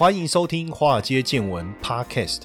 [0.00, 2.44] 欢迎收听《华尔街见闻》Podcast。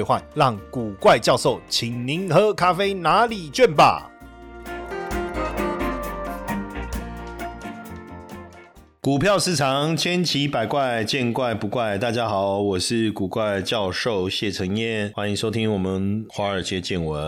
[0.33, 4.10] 让古怪教授请您喝咖啡拿礼券吧。
[9.03, 11.97] 股票市场千奇百怪，见怪不怪。
[11.97, 17.19] 大家好，我是古怪教授谢承彦，欢迎收听我们华尔街见闻。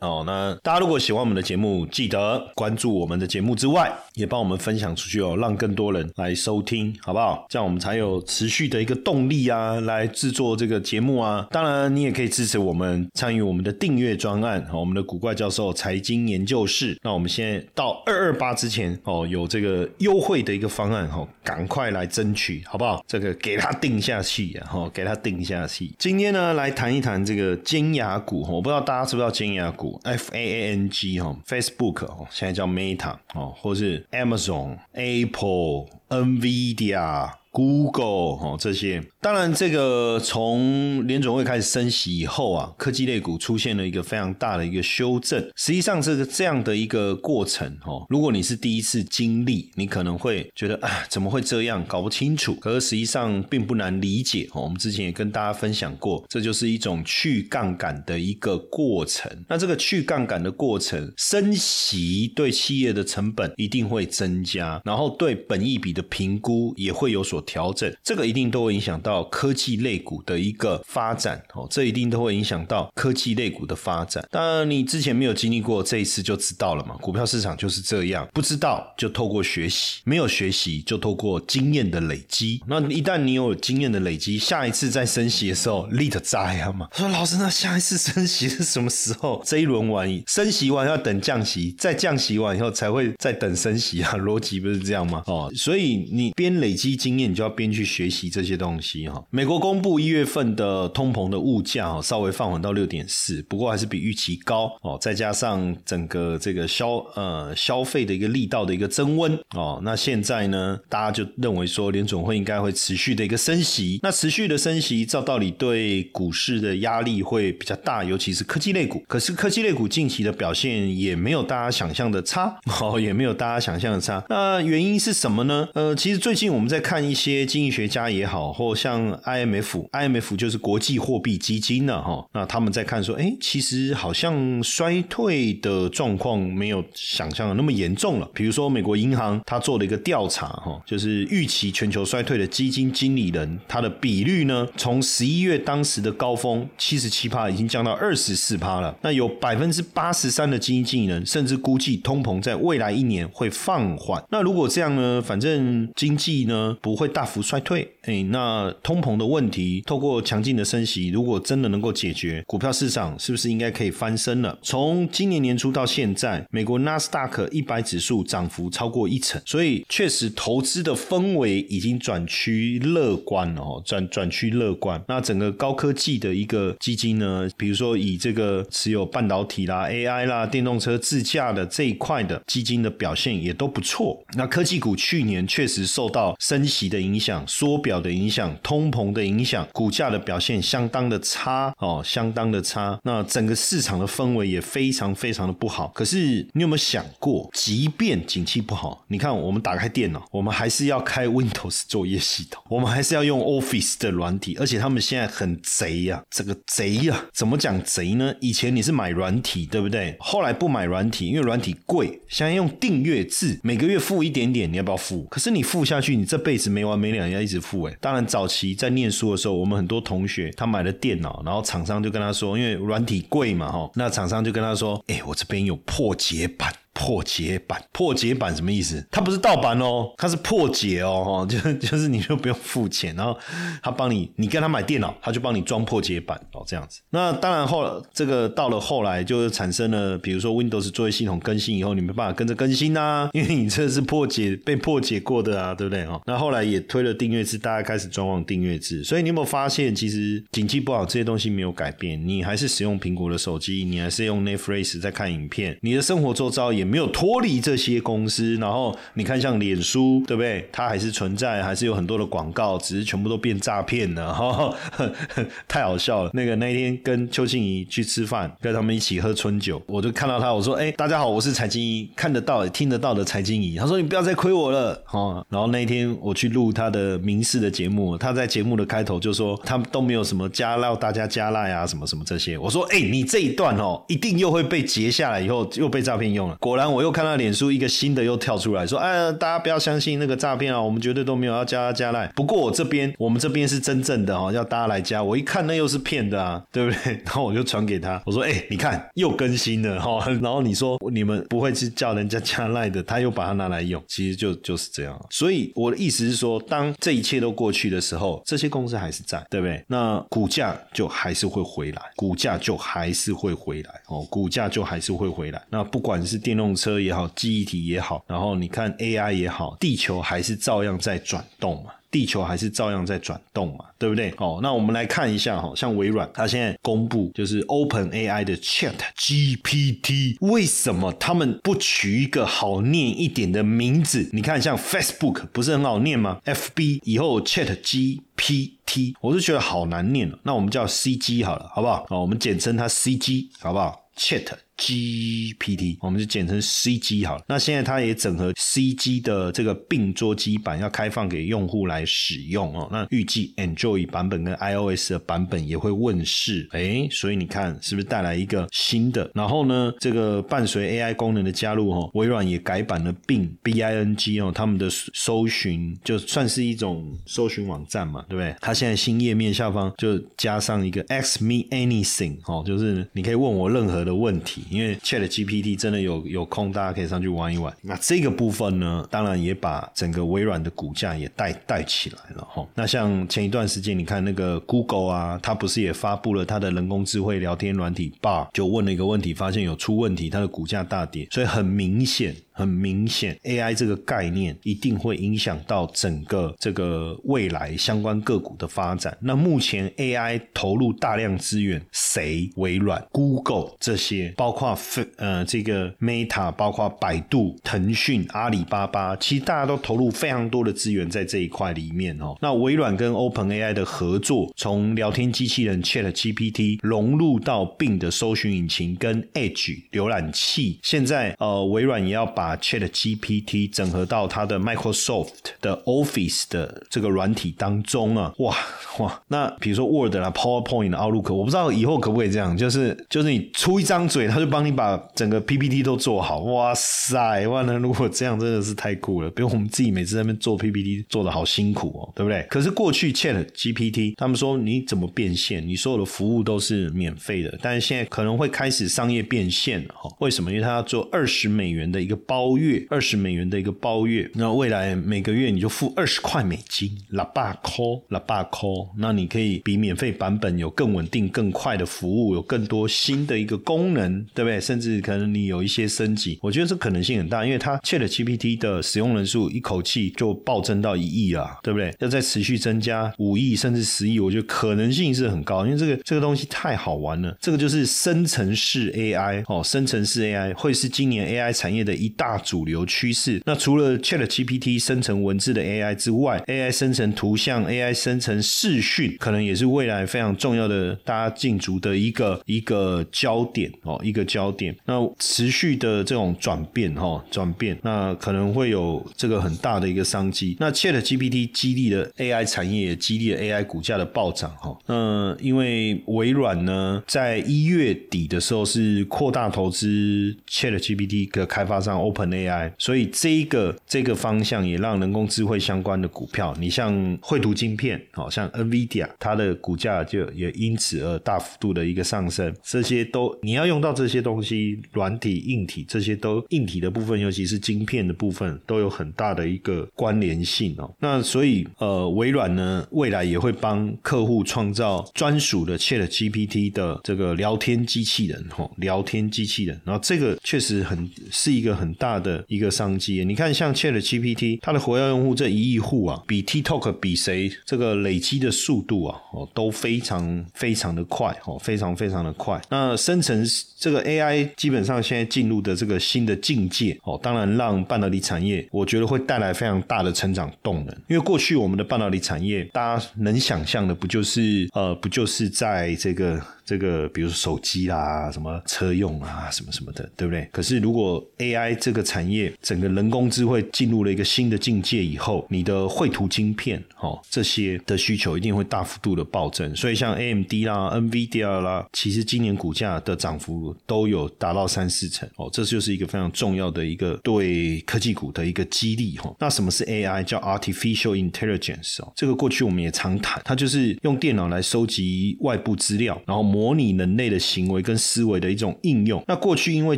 [0.00, 7.46] 哦，那大家如果喜欢我们的节目，记得关注我们的节目之外，也帮我们分享出去哦，让更多人来收听，好不好？
[7.48, 11.46] 这样我们才有持续的一个动力啊，来制作这个节目啊。
[11.52, 16.98] 当然，你也可以支持我们，参与我们的订阅专案哦，我们的古怪教授财经研究室。
[17.04, 20.87] 那我们现在到二二八之前哦，有这个优惠的一个方。
[20.88, 23.04] 方案哈，赶快来争取好不好？
[23.06, 25.92] 这个给他定下去啊， 哈，给他定下去。
[25.98, 37.30] 今天呢，来谈一谈这个尖牙股哈，我不知道大家知不知道尖牙股？F A A N G 哈，Facebook 哦，现在叫 Meta 哦，或是 Amazon、Apple、Nvidia。
[37.50, 45.40] Google 哈这些，当然这个从联总会开始升息以后啊，科技类股出现了一个非常大的一个修正。
[45.56, 52.54] 实际上这个这样的一个过程哦，如果你是第一次经历，你可能会觉得啊怎么会这样，搞不清楚。
[52.56, 54.62] 可是实际上并不难理解哦。
[54.62, 59.30] 我们之前也跟大家分享过，这就是一种去杠杆的一个过程。
[59.48, 67.38] 那这个去杠杆的过程，升息对企业的成本一定会增加，然后对本益比的评估也会有所。
[67.48, 74.22] 调整，这个一定都会影响到到科技类股的一个发展哦，这一定都会影响到科技类股的发展。
[74.30, 76.94] 当然，你之前没有经历过，这一次就知道了嘛。
[76.96, 82.60] 股票市场就是这样，不知道就透过学习，没有学习就透过经验的累积。
[82.66, 86.88] 那一旦你有经验的累积，下一次再升息的时候，立得在啊嘛。
[86.92, 89.40] 说老师，那下一次升息是什么时候？
[89.46, 95.22] 这一轮完，升息完要等降息，再降息完以后才会再等升息啊，逻辑不是这样吗？
[95.26, 97.28] 哦，所以你边累积经验。
[97.28, 99.22] 你就要边去学习这些东西哈。
[99.30, 104.96] 美国公布一月份的通膨的物价哈，稍微放缓到六点四，不过还是比预期高哦。
[104.98, 114.00] 再加上整个这个消呃消费的一个力道的一个增温哦，那现在呢，大家就认为说联总会应该会持续的一个升息。
[114.02, 119.04] 那持续的升息，照道理对股市的压力会比较大，尤其是科技类股。
[119.06, 124.24] 可是科技类股近期的表现也没有大家想象的差 哦，也没有大家想象的差。
[124.30, 125.68] 那原因是什么呢？
[125.74, 127.18] 呃，其实最近我们在看一。
[127.18, 138.26] 些经济学家也好，或像像 IMF，IMF 就是国际货币基金呢，哈，那他们在看说，哎，其实好像衰退的状况没有想象的那么严重了。
[138.32, 148.96] 比如说美国银行，他做了一个调查，哈，就是预期全球衰退的基金经理人，他的比率呢，从十一月当时的高峰七十七趴，已经降到二十四趴了。
[149.02, 154.24] 那有百分之八十三的基金经理人甚至估计通膨在未来一年会放缓。
[154.30, 157.06] 那如果这样呢，反正经济呢不会。
[157.08, 164.56] 大幅衰退，哎，那通膨的问题，透过强劲的升息，如果真的能够解决，股票市场是不是应该可以翻身了？
[164.62, 175.02] 从今年年初到现在，美国纳斯达克一百指数涨幅超过一成，所以确实投资的氛围已经转趋乐观了哦，转转趋乐观。
[175.08, 184.22] 那整个高科技的一个基金呢，比如说以这个持有半导体啦、AI 啦、电动车自驾的这一块的基金的表现也都不错。
[184.36, 186.98] 那科技股去年确实受到升息的。
[187.08, 193.00] 影响缩表的影响，通膨的影响，股价的表现相当的差哦，相当的差。
[193.02, 195.90] 那整个市场的氛围也非常非常的不好。
[195.94, 208.34] 可是你有没有想过，即便景气不好，你看我们打开电脑，我们还是要开 Windows 作业系统，我们还是要用 Office 的软体，而且他们现在很贼呀，这个贼呀，怎么讲贼呢？
[208.38, 210.14] 以前你是买软体，对不对？
[210.20, 215.24] 后来不买软体，因为软体贵，现在用订阅制，每个月付一点点，你要不要付？
[215.30, 216.98] 可是你付下去，你这辈子没完。
[216.98, 226.72] 没两要一直付哎，当然早期在念书的时候，我们很多同学他买了电脑，然后厂商就跟他说，因为软体贵嘛哈，那厂商就跟他说，哎，我这边有破解版。
[226.98, 229.06] 破解版，破解版什么意思？
[229.08, 233.38] 它不是盗版哦，它是破解哦，哈， 就就是你就不用付钱，然后
[233.80, 237.00] 他帮你，你跟他买电脑，他就帮你装破解版哦，这样子。
[237.10, 246.20] 那当然后这个到了后来就产生了，比如说 Windows 作业系统更新以后，你没办法跟着更新呐， 因为你这是破解被破解过的啊，对不对哦？
[246.26, 258.56] 那后来也推了订阅制，大家开始转往订阅制，所以你有没有发现，其实景气不好，这些东西没有改变，你还是使用苹果的手机，你还是用 Netflix 在看影片，你的生活周遭也没有脱离这些公司。
[258.56, 260.68] 然后你看，像脸书，对不对？
[260.72, 264.74] 它还是存在，还是有很多的广告，只是全部都变诈骗了，哈，
[265.68, 266.30] 太好笑了。
[266.32, 282.56] 那个那一天跟邱庆怡去吃饭，跟他们一起喝春酒，我就看到他，我说：“哎，大家好，我是财经怡，看得到、听得到的财经怡。”他说：“你不要再亏我了。”哈，然后那一天我去录他的民事的节目，他在节目的开头就说他们都没有什么加赖，大家加赖啊，什么什么这些。
[282.56, 292.26] 我说：“哎，你这一段哦，一定又会被截下来，以后又被诈骗用了。”果然，我又看到脸书一个新的又跳出来说：“哎，大家不要相信那个诈骗啊，我们绝对都没有要加加赖。
[292.36, 295.22] 不过我这边，我们这边是真正的哦，要大家来加。
[295.22, 297.14] 我一看那又是骗的啊，对不对？
[297.24, 300.22] 然后我就传给他，我说：哎，你看又更新了哈。
[300.42, 305.18] 然后你说你们不会去叫人家加赖的，他又把它拿来用，其实就就是这样。
[305.30, 309.82] 所以我的意思是说，当这一切都过去的时候，这些公司还是在，对不对？
[309.86, 315.62] 那股价就还是会回来，股价就还是会回来哦，股价就还是会回来。
[315.70, 321.92] 那不管是电动车也好，记忆体也好，然后你看 AI 也好，地球还是照样在转动嘛。
[322.10, 324.32] 地球还是照样在转动嘛，对不对？
[324.38, 334.26] 哦，那我们来看一下哈，像微软，它现在公布就是 Open AI 的 Chat GPT，为什么他们不取一个好念一点的名字？
[334.32, 342.06] 你看，像 Facebook 不是很好念吗？FB 以后 Chat GPT，我是觉得好难念了，那我们叫 CG 好了，好不好？
[342.08, 344.46] 哦，我们简称它 CG，好不好？Chat。
[344.78, 347.44] GPT，我们就简称 CG 好了。
[347.48, 352.88] 那现在它也整合 CG 的这个并桌机版，要开放给用户来使用哦。
[352.90, 356.68] 那预计 Android 版本跟 iOS 的版本也会问世。
[356.70, 359.30] 哎，所以你看是不是带来一个新的？
[359.34, 368.54] 然后呢，这个伴随 AI 功能的加入哦，微软也改版了 Bing B I N G 哦，他们的搜寻就算是一种搜寻网站嘛，对不对？
[368.60, 374.62] 它现在新页面下方就加上一个 Ask Me Anything 哦，就是你可以问我任何的问题。
[374.70, 377.74] 因为 Chat GPT 真的有有空，大家可以上去玩一玩。
[377.82, 382.66] 那这个部分呢，当然也把整个微软的股价也带带起来了哈。
[382.74, 391.26] 那像前一段时间，你看那个 Google 啊，它不是也发布了它的人工智慧聊天软体 Bar，就问了一个问题，发现有出问题，它的股价大跌。
[391.30, 399.16] 所以很明显，很明显，AI 这个概念一定会影响到整个这个未来相关个股的发展。
[399.20, 402.50] 那目前 AI 投入大量资源，谁？
[402.56, 404.76] 微软、Google 这些，包括。
[405.16, 412.36] 呃，这个 Meta 包括百度、腾讯、阿里巴巴，其实大家都投入非常多的资源在这一块里面哦。
[412.40, 425.76] 那微软跟 Open AI 的合作，从聊天机器人 Chat GPT 融入到 Bing 的搜寻引擎跟 Edge 浏览器，现在呃，微软也要把把 Chat GPT 整合到它的 Microsoft 的
[425.84, 428.56] Office 的这个软体当中啊，哇
[429.00, 429.22] 哇！
[429.28, 434.78] 那比如说 Word 啦、PowerPoint、Outlook，我不知道以后可不可以这样，就是就是你出一张嘴，他就帮你。
[434.78, 437.48] 把整个 PPT 都做好，哇塞！
[437.48, 439.28] 万能如果这样真的是太酷了。
[439.30, 442.46] 比如我们自己每次在那边做 PPT 做的好辛苦哦，对不对？
[442.48, 445.66] 可是过去 Chat GPT 他们说你怎么变现？
[445.66, 450.08] 你所有的服务都是免费的，但是现在可能会开始商业变现了哈。
[450.20, 450.48] 为什么？
[450.52, 454.30] 因为他要做二十美元的一个包包月，二十美元的一个包月。
[454.34, 464.60] 那未来每个月你就付二十块美金，喇叭 call，喇叭 call，那你可以比免费版本有更稳定、更快的服务，有更多新的一个功能，对不对？
[464.60, 471.92] 甚至可能你有一些升级，我觉得这可能性很大，因为它 Chat GPT 的使用人数一口气就暴增到一亿啊，对不对？
[471.98, 477.36] 要再持续增加五亿甚至十亿，我觉得可能性是很高，因为这个这个东西太好玩了。
[477.40, 483.40] 这个就是生成式 AI 哦，生成式 AI 会是今年 AI 产业的一大大主流趋势。
[483.46, 494.48] 那除了 Chat GPT 生成文字的 AI 之外，AI 生成图像、AI 生成视讯，可能也是未来非常重要的大家竞逐的一个一个焦点哦，一个焦。
[494.58, 500.56] 点那持续的这种转变哈，转变那可能会有这个很大的一个商机。
[500.58, 504.76] 那 Chat GPT 激励了 AI 产业，也激励了 AI 股价的暴涨哈。
[504.86, 522.54] 嗯，因为微软呢，在一月底的时候是扩大投资 Chat GPT 的开发商 Open 很 AI，所以这一个这个方向也让人工智慧相关的股票，你像绘图晶片，好像 NVIDIA，它的股价就也因此而大幅度的一个上升。
[522.62, 530.92] 这些都你要用到这些东西，软体、硬体这些都硬体的部分，尤其是晶片的部分，都有很大的一个关联性哦。
[530.98, 539.80] 那所以呃，微软呢，未来也会帮客户创造专属的 Chat GPT 的这个聊天机器人，吼，聊天机器人。
[539.84, 543.24] 然后这个确实很是一个很大的一个商机。
[543.24, 552.60] 你看，像 Chat GPT，它的活跃用户这一亿户啊，比 TikTok 比谁这个累积的速度啊，哦，都非常非常的快，哦，非常非常的快。
[552.70, 553.44] 那生成
[553.78, 560.96] 这个 AI 基本上现在进入的这个新的境界，哦，当然让半导体产业，我觉得会带来非常大的成长动能。
[561.08, 566.40] 因为过去我们的半导体产业，大家能想象的不就是呃，不就是在这个。
[566.68, 570.46] 这个比如说手机啦，什么车用啊，什么什么的，对不对？
[570.52, 579.74] 可是如果 AI 这个产业整个人工智慧进入了一个新的境界以后，你的绘图晶片，哦，这些的需求一定会大幅度的暴增。
[579.74, 589.34] 所以像 AMD 啦、NVIDIA 啦，其实今年股价的涨幅都有达到三四成哦，这就是一个非常重要的一个对科技股的一个激励哈。
[589.38, 590.18] 那什么是 AI？
[590.24, 599.22] 叫 Artificial Intelligence 哦，这个过去我们也常谈，它就是用电脑来收集外部资料，然后模模拟人类的行为跟思维的一种应用。
[599.28, 599.96] 那过去因为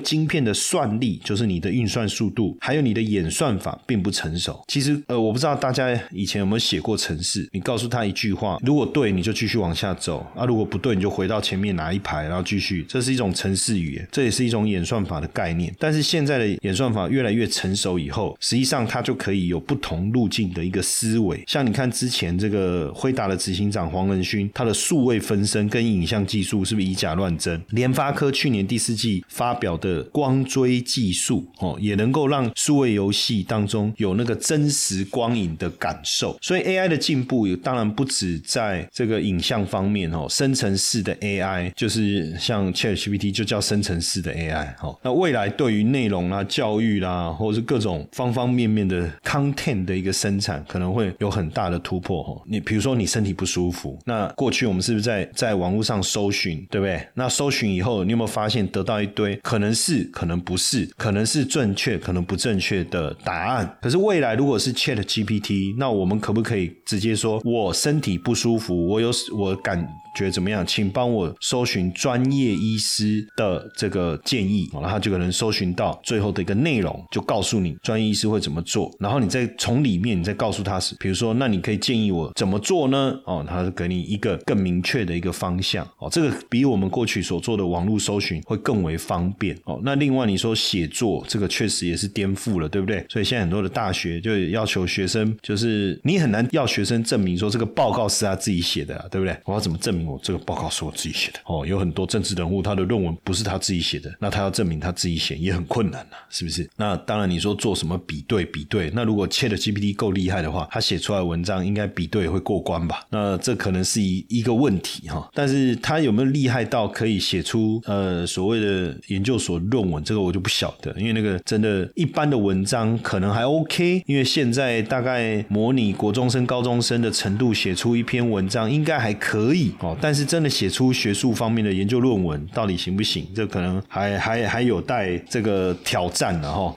[0.00, 4.62] 晶片的算力，就是你的运算速度，还有你的演算法并不成熟。
[4.68, 12.84] 其实，呃，我不知道大家以前有没有写过程式，你告诉他一句话，如果对，你就继续往下走；啊，如果不对，你就回到前面哪一排，然后继续。
[12.86, 15.74] 这是一种程式语言，这也是一种演算法的概念。
[15.78, 21.42] 但是现在的演算法越来越成熟以后，实际上它就可以有不同路径的一个思维。
[21.46, 26.49] 像你看之前这个辉达的执行长黄仁勋，他的数位分身跟影像技术。
[26.64, 27.60] 是不是以假乱真？
[27.70, 36.36] 联发科去年第四季发表的光追技术哦，也能够让数位游戏当中有那个真实光影的感受。
[36.40, 44.98] 所以 AI 的进步当然不止在这个影像方面哦，生成式的 AI 就是像 ChatGPT 就叫生成式的 AI 哦。
[45.02, 52.42] 那未来对于内容啦、教育啦，或者是各种方方面面的 content 的一个生产，可能会有很大的突破哦。
[52.46, 56.30] 你比如说你身体不舒服，那过去我们是不是在在网络上搜？
[56.30, 56.39] 寻
[56.70, 57.06] 对不对？
[57.14, 63.78] 那搜寻以后，你有没有发现得到一堆可能是、可能不是、可能是正确、可能不正确的答案？
[63.82, 70.66] 可是未来如果是 Chat GPT，那我们可不可以直接说我身体不舒服，我有我感觉怎么样？
[70.66, 78.90] 请帮我搜寻专业医师的这个建议，然后就可能搜寻到最后的一个内容，就告诉你专业医师会怎么做。
[78.98, 83.14] 然后你再从里面，你再告诉他是，比如说，那你可以建议我怎么做呢？
[83.24, 85.86] 哦，他给你一个更明确的一个方向。
[85.98, 86.29] 哦，这个。
[86.48, 89.80] 比我们过去所做的网络搜寻会更为方便哦。
[89.82, 93.04] 那另外你说写作这个确实也是颠覆了，对不对？
[93.08, 99.36] 所以现在很多的大学就要求学生，就是你很难要学生证明说这个报告是他自己写的，对不对？
[99.44, 101.40] 我要怎么证明我这个报告是我自己写的？
[101.46, 106.68] 哦，有很多政治人物他的论文不是他自己写的，那他要证明他自己写也很困难呐，是不是？
[106.76, 113.04] 那当然你说做什么比对比对，那如果切的 GPT 够厉害的话，他写出来文章应该比对会过关吧？
[113.10, 116.19] 那这可能是一一个问题哈，但是他有没有？
[116.24, 133.26] 厉害到可以写出呃所谓的研究所论文，这个我就不晓得，因为那个真的一般的文章可能还 OK，因为现在大概模拟国中生、高中生的程度写出一篇文章应该还可以哦，但是真的写出学术方面的研究论文到底行不行？
[133.34, 136.76] 这可能还还还有待这个挑战了哈。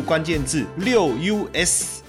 [0.00, 2.07] 关键字六 US。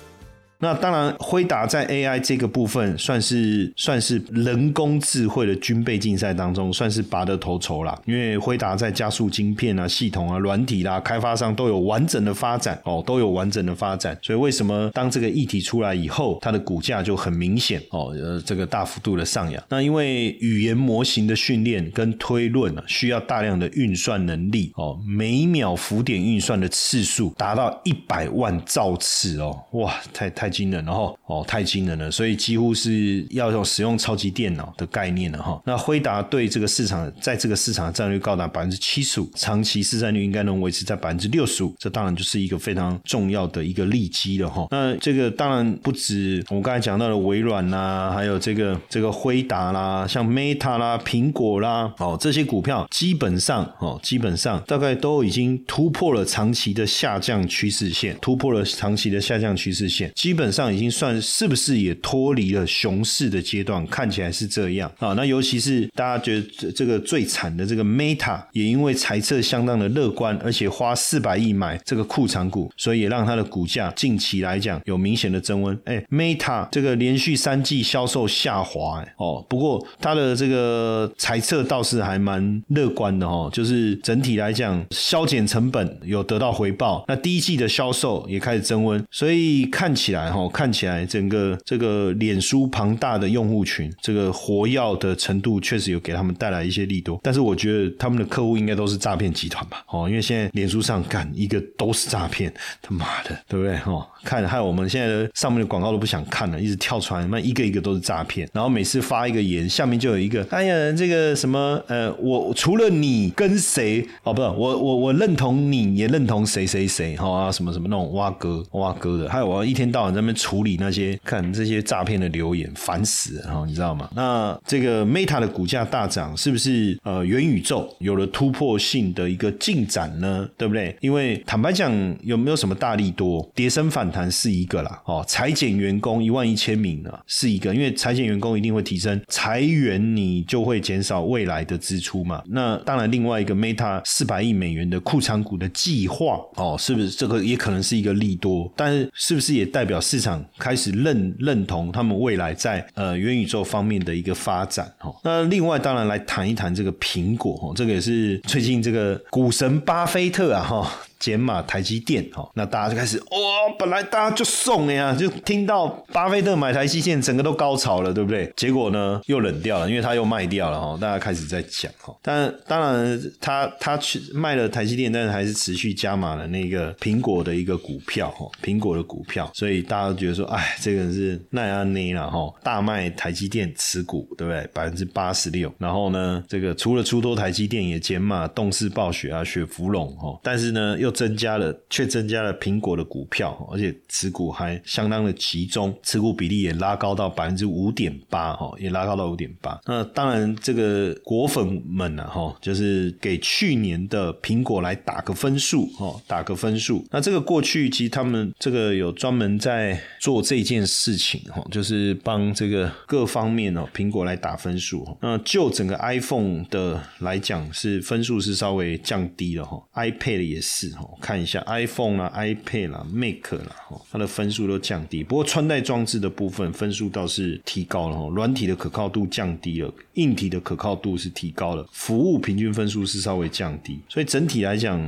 [0.62, 7.98] 那当然，辉达在 AI 这个部分算是算是人工智慧的军备竞赛当中，算是拔得头筹啦。
[8.06, 14.18] 因为辉达在加速晶片啊、系统啊、软体啦、开发商都有完整的发展哦，都有完整的发展。
[14.22, 19.64] 所以为什么当这个议题出来以后，它的股价就很明显哦，呃，这个大幅度的上扬。
[19.70, 30.49] 那因为语言模型的训练跟推论啊，需要大量的运算能力哦，每秒浮点运算的次数达到一百万兆次哦，哇，太太。
[30.50, 35.62] 惊人了哈，哦，太惊人了，所以几乎是要用使用超级电脑的概念了哈。
[35.66, 44.68] 那辉达对这个市场，在这个市场的占有率高达百分之七十五，长期市占率应该能维持在百分之六十五，这当然就是一个非常重要的一个利基了哈。
[44.72, 63.86] 那这个当然不止我们刚才讲到的微软啦，还有这个这个辉达啦，像 Meta 啦、苹果啦，哦，这些股票基本上哦，基本上大概都已经突破了长期的下降趋势线，突破了长期的下降趋势线，基本上已经算是不是也脱离了熊市的阶段？
[63.88, 65.14] 看起来是这样啊。
[65.14, 75.78] 那尤其是大家觉得这这个最惨的这个 Meta，也因为财测相当的乐观，而且花四百亿买这个库藏股，所以也让它的股价近期来讲有明显的增温。
[75.86, 87.04] 哎，Meta 这个连续三季销售下滑，哎哦，不过它的这个财测倒是还蛮乐观的哦，就是整体来讲削减成本有得到回报。
[87.08, 97.20] 那第一季的销售也开始增温，所以看起来哈，看起来整个这个脸书庞大的用户群，这个活跃的程度确实有给他们带来一些利多。
[97.24, 99.84] 但是我觉得他们的客户应该都是诈骗集团吧？
[99.90, 103.78] 哦，因为现在脸书上干一个都是诈骗，他妈的，对不对？
[103.78, 104.08] 哈。
[104.22, 108.46] 看，害我们现在的上面的广告都不想看了，一直跳出来，那一个一个都是诈骗。
[108.52, 124.10] 然后每次发一个言，下面就有一个，哎呀，这个什么，呃，我除了你跟谁，哦，不是，我我我认同你也认同谁谁谁，哈啊，什么什么那种挖哥挖哥的，还有我一天到晚在那边处理那些看这些诈骗的留言，烦死了，哈，你知道吗？
[124.14, 130.46] 那这个 Meta 的股价大涨，是不是呃元宇宙有了突破性的一个进展呢？
[130.58, 130.94] 对不对？
[131.00, 134.10] 因为坦白讲，有没有什么大力多跌升反？
[134.10, 142.42] 弹是一个啦，哦，裁减员工一万一千名呢，是一个，因为裁减员工一定会提升裁员，你就会减少未来的支出嘛。
[142.48, 148.72] 那当然，另外一个 Meta 四百亿美元的库藏股的计划，哦，是不是这个也可能是一个利多？
[148.76, 154.92] 但是是不是也代表市场开始认认同他们未来在呃元宇宙方面的一个发展？
[155.02, 160.92] 哦，那另外当然来谈一谈这个苹果，哦，这个也是最近这个股神巴菲特啊，哈。
[161.20, 168.52] 减码台积电，哈，那大家就开始哇，本来大家就送了呀，就听到巴菲特买台积电，整个都高潮了，对不对？
[168.56, 184.66] 结果呢，又冷掉了，因为他又卖掉了，哈，大家开始在讲，哈，但当然他他去卖了台积电，但是还是持续加码了那个苹果的一个股票，哈，苹果的股票，所以大家都觉得说，哎，这个是奈安妮了，哈，大卖台积电持股，对不对？
[184.74, 199.80] 百分之八十六，然后呢，这个除了出多台积电，也减码动视暴雪啊，雪芙蓉，哈，但是呢，又增加了，却增加了苹果的股票，而且持股还相当的集中，持股比例也拉高到百分之五点八，哈，也拉高到五点八。
[199.86, 207.06] 那当然，这个果粉们呢，哈，就是给去年的苹果来打个分数，哈，打个分数。
[207.12, 215.18] 那这个过去其实他们这个有专门在做这件事情，哈，就是帮这个各方面哦，苹果来打分数。
[215.22, 220.92] 那就整个 iPhone 的来讲，是分数是稍微降低了，哈，iPad 也是，
[221.22, 225.24] 看一下 iPhone 啦、iPad 啦、Mac 啦，哈，它的分数都降低。
[225.24, 234.00] 不过穿戴装置的部分分数倒是提高了，哈，软体的可靠度降低了，硬体的可靠度是提高了，服务平均分数是稍微降低。
[234.08, 235.00] 所以整体来讲。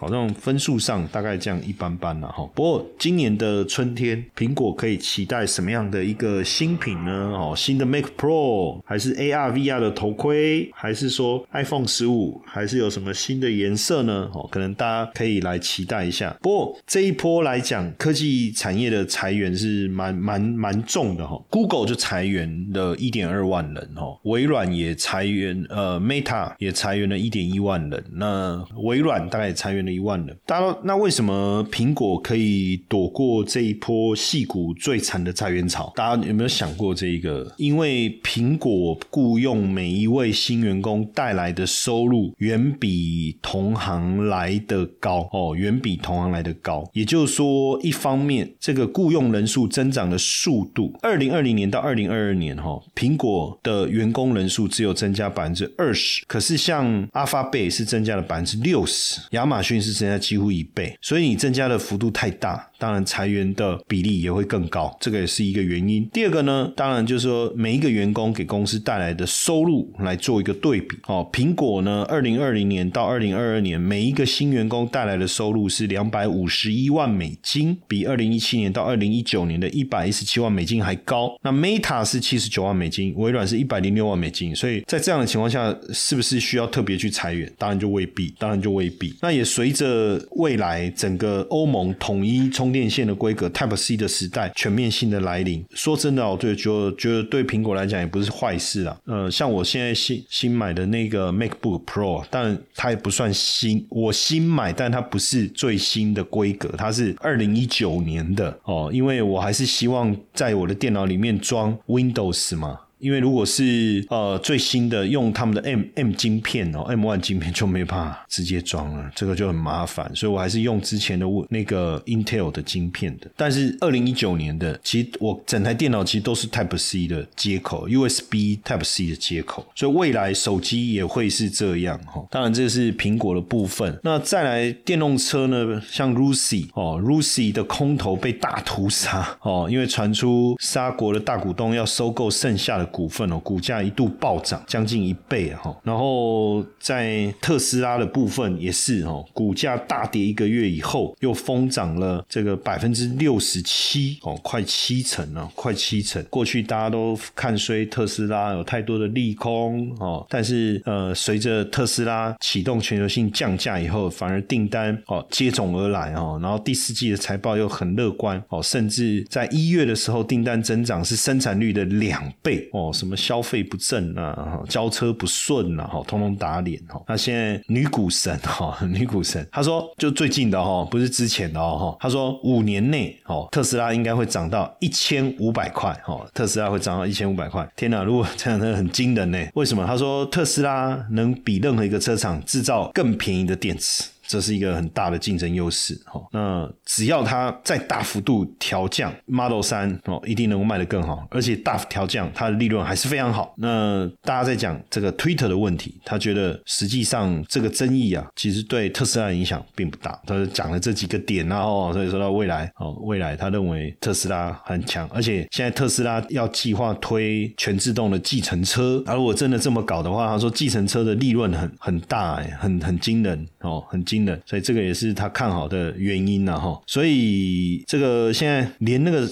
[0.00, 2.48] 好像分数上大概这样一般般了哈。
[2.54, 7.12] 不过今年的春天，苹果可以期待什么样的一个新品呢？
[7.36, 14.30] 哦，新的 Mac Pro，还是 AR VR 的头盔，还是说 iPhone 十五，还是有什么新的颜色呢？
[14.32, 16.34] 哦，可能大家可以来期待一下。
[16.40, 21.38] 不过这一波来讲，科技产业的裁员是蛮蛮蛮重的哈。
[21.50, 28.02] Google 就裁员了一点二万人哈，微软也裁员，呃，Meta 也裁员了一点一万人。
[28.14, 29.89] 那微软大概也裁员了。
[29.90, 35.92] 一万了，大家那为什么苹果可以躲过这一波戏股最惨的裁员潮？
[35.96, 37.52] 大家有没有想过这一个？
[37.56, 46.88] 因为苹果雇佣每一位新员工带来的收入远比同行来的高哦，远比同行来的高。
[46.92, 59.79] 也就是说，一方面这个雇佣人数增长的速度，二零二零年到二零二二年哈，苹果的员工人数只有增加百分之二十，可是像阿发贝是增加了百分之六十，亚马逊。
[59.80, 62.69] 是增加几乎一倍，所以你增加的幅度太大。
[62.80, 66.08] 当然，裁员的比例也会更高，这个也是一个原因。
[66.10, 70.96] 第二个呢，当然就是说每一个员工给公司带来的收入来做一个对比。
[71.06, 81.36] 哦，苹果呢，二零二零年到二零二二年，每一个新员工带来的收入是两百五十一万美金，比二零一七年到二零一九年的一百一十七万美金还高。
[81.42, 84.56] 那 Meta 是七十九万美金，微软是一百零六万美金。
[84.56, 87.52] 所以在这样的情况下，是不是需要特别去裁员？
[87.58, 89.14] 当然就未必，当然就未必。
[89.20, 92.69] 那也随着未来整个欧盟统一冲。
[92.70, 95.64] 充电线的规格 Type C 的时代全面性的来临。
[95.74, 98.96] 说真的哦，对，就觉得对苹果来讲也不是坏事啊。
[99.06, 112.78] 呃，像我现在新新买的那个 MacBook Pro，但它也不算新，我新买，但它不是最新的规格，它是二零一九年的哦，因为我还是希望在我的电脑里面装 Windows 嘛。
[113.00, 123.30] 因为如果是呃最新的用他们的 M M 晶片哦，M One 晶片就没办法直接装了，这个就很麻烦，所以我还是用之前的那个 Intel 的晶片的。
[123.36, 132.22] 但是二零一九年的，其实我整台电脑其实都是 Type C 的接口，USB Type C 的接口，所以未来手机也会是这样哈。
[132.30, 142.89] 当然这是苹果的部分，那再来电动车呢，像 Lucy 哦，Lucy 的空头被大屠杀哦，因为传出沙国的大股东要收购剩下的。
[142.90, 156.22] 股份哦，股价一度暴涨将近一倍哈，然后在特斯拉的部分也是哦，股价大跌一个月以后又疯涨了这个百分之六十七哦，快七成了，快七成。
[156.30, 172.79] 过去大家都看衰特斯拉有太多的利空哦，但是呃，随着特斯拉启动全球性降价以后，反而订单哦接踵而来哦，然后第四季的财报又很乐观哦，甚至在一月的时候订单增长是生产率的两倍哦。
[172.80, 177.02] 哦，什么消费不振啊，交车不顺啊，哈，通通打脸哈。
[177.06, 181.96] 那现在女股神哈， 女股神，他说就最近的哈，不是之前的哦哈。
[182.00, 187.68] 他说五年内哦，特斯拉应该会涨到一千五百块哈，特斯拉会涨到一千五百块。
[187.76, 189.38] 天哪，如果这样的很惊人呢？
[189.54, 189.86] 为什么？
[189.86, 194.04] 他说特斯拉能比任何一个车厂制造更便宜的电池。
[194.30, 196.22] 这是一个很大的竞争优势，哈。
[196.30, 203.52] 那只要它再大幅度调降 Model 三哦，一定能够卖得更好，而且大幅调降它的利润还是非常好。
[203.58, 210.16] 那大家在讲这个 Twitter 的问题，他觉得实际上这个争议啊，其实对特斯拉影响并不大。
[210.24, 224.19] 他讲了这几个点，然后所以说到未来哦，未来他认为特斯拉很强，而且现在特斯拉要计划推全自动的计程车，而如果真的这么搞的话，他说计程车的利润很很大，哎，很很惊人哦，很惊。
[224.46, 226.80] 所以这个也是他看好的原因呐，哈。
[226.86, 229.28] 所以这个现在连那个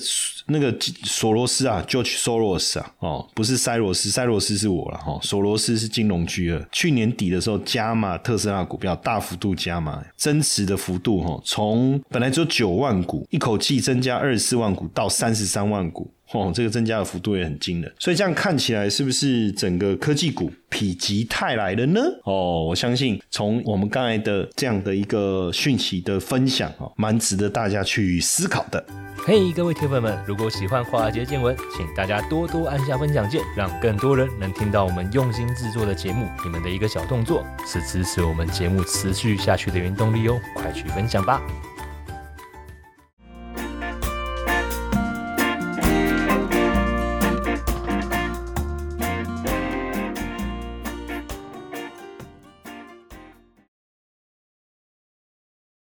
[0.46, 5.18] 那个索罗斯啊，George Soros 啊，哦，不是塞罗斯，塞罗斯是我了，哈。
[5.22, 16.10] 索罗斯是金融巨鳄，去年底的时候加码特斯拉股票，大幅度加码，增持的幅度哈，从本来只有九万股，一口气增加二十四万股到三十三万股。
[16.32, 22.00] 哦，这个增加的幅度也很惊人，所以这样看起来是不是整个科技股否极泰来了呢？
[22.24, 28.84] 哦，我相信从我们刚才的这样的一个讯息的分享哦，蛮值得大家去思考的。
[29.24, 36.28] 嘿，各位铁粉们，如果喜欢华尔街见闻，请大家多多按下分享键，让更多人能听到我们用心制作的节目。
[36.44, 41.42] 你们的一个小动作是支持我们节目持续下去的原动力哦，快去分享吧！